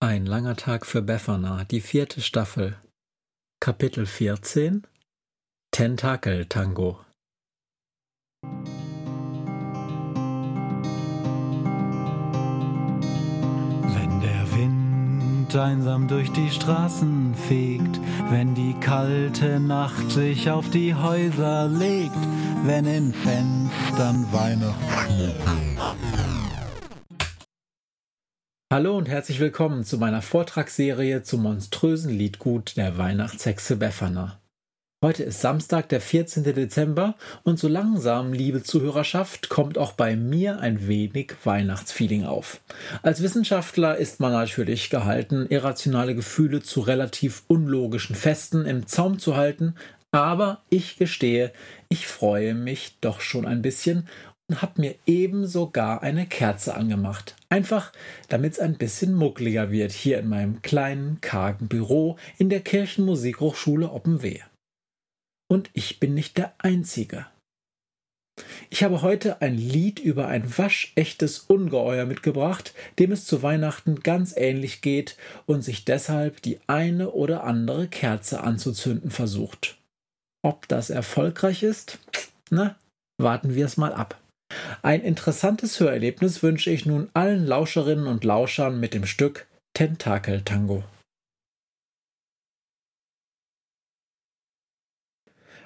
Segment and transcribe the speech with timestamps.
[0.00, 2.76] Ein langer Tag für Befana, die vierte Staffel.
[3.58, 4.86] Kapitel 14
[5.72, 7.00] Tentakel-Tango.
[13.82, 17.98] Wenn der Wind einsam durch die Straßen fegt,
[18.30, 22.14] wenn die kalte Nacht sich auf die Häuser legt,
[22.62, 25.34] wenn in Fenstern Weihnachten
[28.70, 34.42] Hallo und herzlich willkommen zu meiner Vortragsserie zum monströsen Liedgut der Weihnachtshexe Befana.
[35.02, 36.44] Heute ist Samstag, der 14.
[36.44, 37.14] Dezember
[37.44, 42.60] und so langsam, liebe Zuhörerschaft, kommt auch bei mir ein wenig Weihnachtsfeeling auf.
[43.02, 49.34] Als Wissenschaftler ist man natürlich gehalten, irrationale Gefühle zu relativ unlogischen Festen im Zaum zu
[49.34, 49.76] halten,
[50.10, 51.54] aber ich gestehe,
[51.88, 54.06] ich freue mich doch schon ein bisschen
[54.56, 57.36] habe mir eben sogar eine Kerze angemacht.
[57.48, 57.92] Einfach,
[58.28, 63.90] damit es ein bisschen muckliger wird hier in meinem kleinen, kargen Büro in der Kirchenmusikhochschule
[63.90, 64.44] Oppenwehe.
[65.50, 67.26] Und ich bin nicht der Einzige.
[68.70, 74.34] Ich habe heute ein Lied über ein waschechtes Ungeheuer mitgebracht, dem es zu Weihnachten ganz
[74.36, 79.78] ähnlich geht und sich deshalb die eine oder andere Kerze anzuzünden versucht.
[80.42, 81.98] Ob das erfolgreich ist?
[82.50, 82.76] Na,
[83.20, 84.20] warten wir es mal ab.
[84.82, 90.84] Ein interessantes Hörerlebnis wünsche ich nun allen Lauscherinnen und Lauschern mit dem Stück Tentakel-Tango.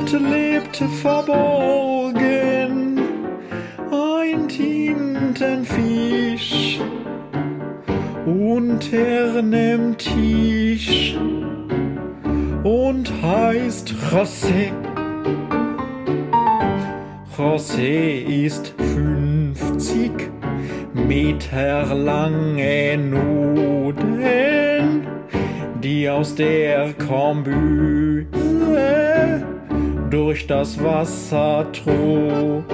[0.00, 3.00] dort lebte verborgen.
[3.90, 6.80] Ein Tintenfisch.
[8.26, 11.16] Unter nem Tisch.
[12.62, 14.70] Und heißt José.
[17.36, 20.12] José ist fünfzig
[20.92, 25.06] Meter lange Nudeln,
[25.82, 28.26] die aus der Kombüse
[30.10, 32.64] durch das Wasser trudeln.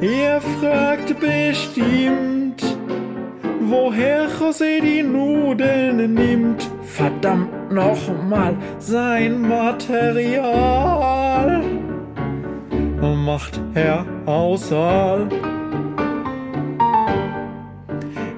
[0.00, 2.62] Ihr fragt bestimmt,
[3.60, 6.70] woher José die Nudeln nimmt.
[6.82, 10.76] Verdammt nochmal, sein Material
[13.26, 15.28] macht Herr Aussaal.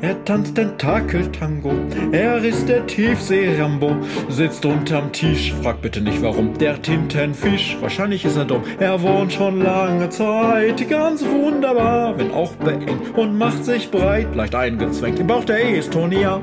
[0.01, 1.73] Er tanzt Tentakel-Tango,
[2.13, 3.97] er ist der Tiefsee-Rambo,
[4.29, 9.33] sitzt unterm Tisch, frag bitte nicht warum, der Tintenfisch, wahrscheinlich ist er dumm, er wohnt
[9.33, 15.27] schon lange Zeit, ganz wunderbar, wenn auch beengt und macht sich breit, leicht eingezwängt, im
[15.27, 16.41] Bauch der Estonia.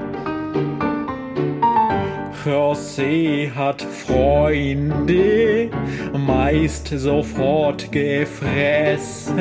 [2.43, 5.69] José hat Freunde,
[6.13, 9.35] meist sofort gefressen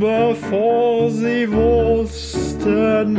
[0.00, 3.18] bevor sie wussten,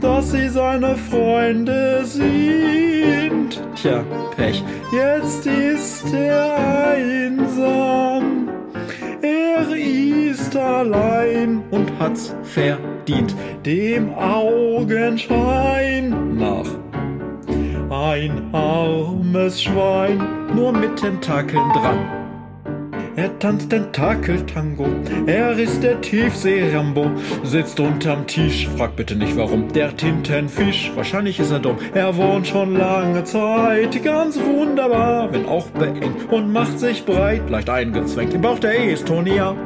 [0.00, 3.62] dass sie seine Freunde sind.
[3.74, 4.04] Tja,
[4.36, 4.62] Pech.
[4.92, 6.56] Jetzt ist er
[6.94, 8.48] einsam.
[9.22, 15.26] Er ist allein und hat's verdient, dem Augenschein
[16.36, 16.68] nach.
[17.90, 20.22] Ein armes Schwein,
[20.54, 22.17] nur mit Tentakeln dran.
[23.18, 24.86] Er tanzt Tentakel-Tango,
[25.26, 27.10] er ist der Tiefsee-Rambo,
[27.42, 32.46] sitzt unterm Tisch, frag bitte nicht warum, der Tintenfisch, wahrscheinlich ist er dumm, er wohnt
[32.46, 38.42] schon lange Zeit, ganz wunderbar, wenn auch beengt, und macht sich breit, leicht eingezwängt, im
[38.42, 39.56] Bauch der Estonia.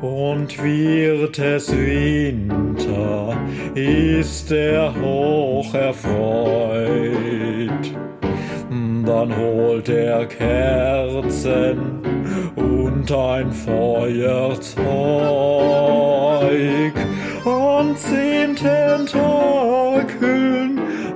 [0.00, 3.36] Und wird es Winter,
[3.74, 6.80] ist er hoch erfreut
[9.10, 11.78] dann holt er Kerzen
[12.54, 14.84] und ein Feuerzeug.
[17.44, 19.10] An zehn Tentakeln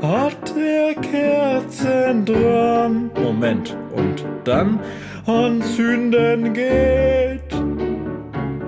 [0.03, 3.13] hat er Kerzen dran.
[3.23, 4.81] Moment, und dann?
[5.27, 7.55] Anzünden geht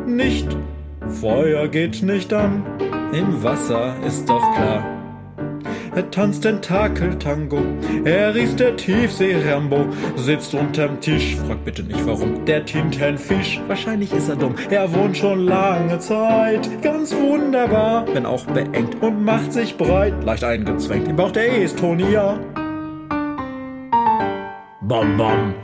[0.06, 0.56] nicht.
[1.20, 2.62] Feuer geht nicht an.
[3.12, 4.95] Im Wasser ist doch klar.
[5.96, 7.62] Er tanzt Tentakel-Tango,
[8.04, 14.28] er ist der Tiefsee-Rambo, sitzt unterm Tisch, frag bitte nicht warum, der Tintenfisch, wahrscheinlich ist
[14.28, 19.78] er dumm, er wohnt schon lange Zeit, ganz wunderbar, wenn auch beengt und macht sich
[19.78, 21.08] breit, leicht eingezwängt.
[21.08, 22.38] Im Bauch der Estonia.
[24.82, 25.54] Bom, bom.